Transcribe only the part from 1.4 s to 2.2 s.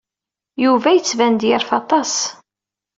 yerfa aṭas.